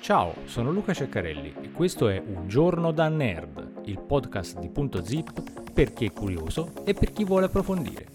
[0.00, 5.04] Ciao, sono Luca Ceccarelli e questo è Un giorno da nerd, il podcast di Punto
[5.04, 8.06] Zip per chi è curioso e per chi vuole approfondire.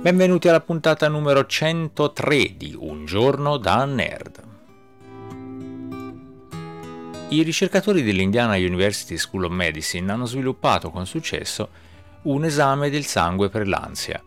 [0.00, 4.49] Benvenuti alla puntata numero 103 di Un giorno da nerd.
[7.32, 11.68] I ricercatori dell'Indiana University School of Medicine hanno sviluppato con successo
[12.22, 14.20] un esame del sangue per l'ansia.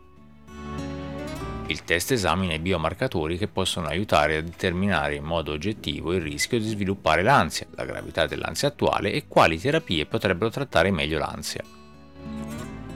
[1.68, 6.58] Il test esamina i biomarcatori che possono aiutare a determinare in modo oggettivo il rischio
[6.58, 11.64] di sviluppare l'ansia, la gravità dell'ansia attuale e quali terapie potrebbero trattare meglio l'ansia.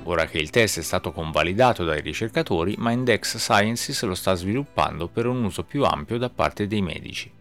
[0.03, 5.25] Ora che il test è stato convalidato dai ricercatori, Mindex Sciences lo sta sviluppando per
[5.25, 7.36] un uso più ampio da parte dei medici.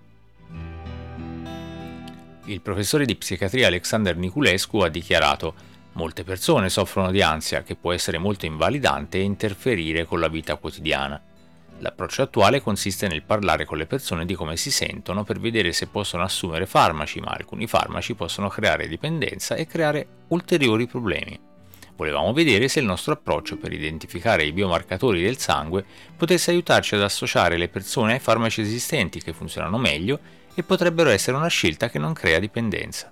[2.47, 7.93] Il professore di psichiatria Alexander Niculescu ha dichiarato Molte persone soffrono di ansia che può
[7.93, 11.21] essere molto invalidante e interferire con la vita quotidiana.
[11.79, 15.89] L'approccio attuale consiste nel parlare con le persone di come si sentono per vedere se
[15.89, 21.46] possono assumere farmaci, ma alcuni farmaci possono creare dipendenza e creare ulteriori problemi.
[21.97, 25.83] Volevamo vedere se il nostro approccio per identificare i biomarcatori del sangue
[26.15, 30.21] potesse aiutarci ad associare le persone ai farmaci esistenti che funzionano meglio
[30.55, 33.11] e potrebbero essere una scelta che non crea dipendenza.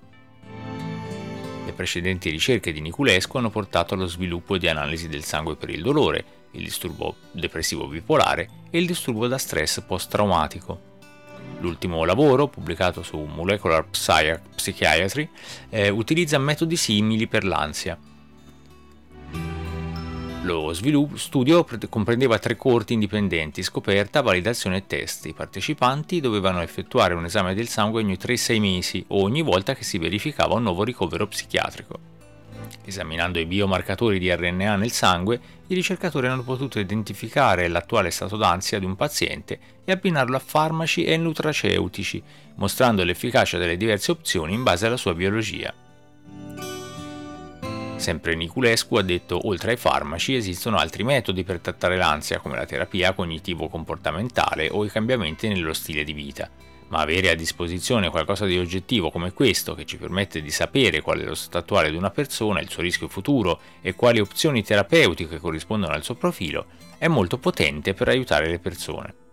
[1.64, 5.80] Le precedenti ricerche di Niculescu hanno portato allo sviluppo di analisi del sangue per il
[5.80, 10.92] dolore, il disturbo depressivo bipolare e il disturbo da stress post-traumatico.
[11.60, 15.28] L'ultimo lavoro, pubblicato su Molecular Psychiatry,
[15.70, 17.98] eh, utilizza metodi simili per l'ansia,
[20.44, 25.24] lo sviluppo, studio comprendeva tre corti indipendenti, scoperta, validazione e test.
[25.24, 29.84] I partecipanti dovevano effettuare un esame del sangue ogni 3-6 mesi o ogni volta che
[29.84, 32.12] si verificava un nuovo ricovero psichiatrico.
[32.84, 38.78] Esaminando i biomarcatori di RNA nel sangue, i ricercatori hanno potuto identificare l'attuale stato d'ansia
[38.78, 42.22] di un paziente e abbinarlo a farmaci e nutraceutici,
[42.56, 45.83] mostrando l'efficacia delle diverse opzioni in base alla sua biologia.
[48.04, 52.66] Sempre Niculescu ha detto oltre ai farmaci esistono altri metodi per trattare l'ansia come la
[52.66, 56.50] terapia cognitivo-comportamentale o i cambiamenti nello stile di vita,
[56.88, 61.20] ma avere a disposizione qualcosa di oggettivo come questo che ci permette di sapere qual
[61.20, 65.38] è lo stato attuale di una persona, il suo rischio futuro e quali opzioni terapeutiche
[65.38, 66.66] corrispondono al suo profilo
[66.98, 69.23] è molto potente per aiutare le persone.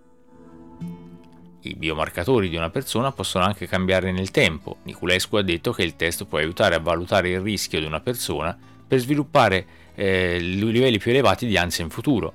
[1.64, 4.78] I biomarcatori di una persona possono anche cambiare nel tempo.
[4.84, 8.58] Niculescu ha detto che il test può aiutare a valutare il rischio di una persona
[8.88, 12.34] per sviluppare eh, livelli più elevati di ansia in futuro,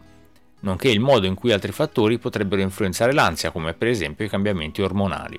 [0.60, 4.80] nonché il modo in cui altri fattori potrebbero influenzare l'ansia, come per esempio i cambiamenti
[4.80, 5.38] ormonali.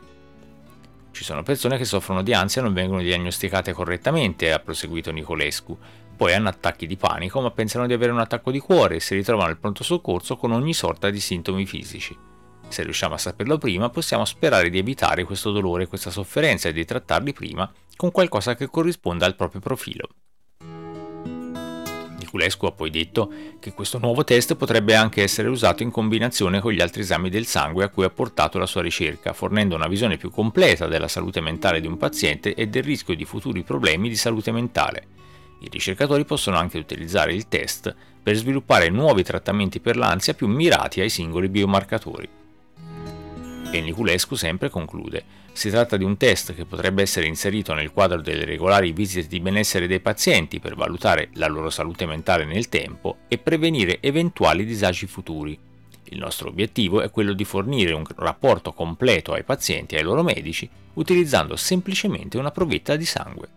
[1.12, 5.78] Ci sono persone che soffrono di ansia e non vengono diagnosticate correttamente, ha proseguito Nicolescu.
[6.16, 9.16] Poi hanno attacchi di panico, ma pensano di avere un attacco di cuore e si
[9.16, 12.27] ritrovano al pronto soccorso con ogni sorta di sintomi fisici.
[12.70, 16.86] Se riusciamo a saperlo prima, possiamo sperare di evitare questo dolore questa sofferenza e di
[16.86, 20.10] trattarli prima con qualcosa che corrisponda al proprio profilo.
[22.20, 26.72] Niculescu ha poi detto che questo nuovo test potrebbe anche essere usato in combinazione con
[26.72, 30.18] gli altri esami del sangue a cui ha portato la sua ricerca, fornendo una visione
[30.18, 34.16] più completa della salute mentale di un paziente e del rischio di futuri problemi di
[34.16, 35.08] salute mentale.
[35.60, 41.02] I ricercatori possono anche utilizzare il test per sviluppare nuovi trattamenti per l'ansia più mirati
[41.02, 42.37] ai singoli biomarcatori.
[43.70, 48.22] E Niculescu sempre conclude, si tratta di un test che potrebbe essere inserito nel quadro
[48.22, 53.18] delle regolari visite di benessere dei pazienti per valutare la loro salute mentale nel tempo
[53.28, 55.60] e prevenire eventuali disagi futuri.
[56.06, 60.24] Il nostro obiettivo è quello di fornire un rapporto completo ai pazienti e ai loro
[60.24, 63.48] medici utilizzando semplicemente una provetta di sangue.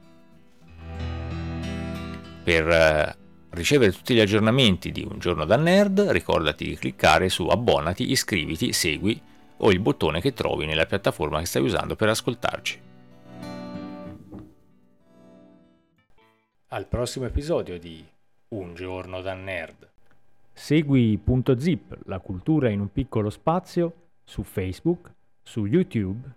[2.42, 3.16] Per eh,
[3.50, 8.72] ricevere tutti gli aggiornamenti di Un giorno da nerd, ricordati di cliccare su abbonati, iscriviti,
[8.72, 9.28] segui
[9.62, 12.80] o il bottone che trovi nella piattaforma che stai usando per ascoltarci.
[16.68, 18.04] Al prossimo episodio di
[18.48, 19.88] Un giorno da nerd.
[20.52, 25.12] Segui Punto Zip, la cultura in un piccolo spazio, su Facebook,
[25.42, 26.28] su YouTube